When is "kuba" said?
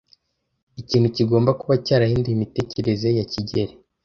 1.59-1.73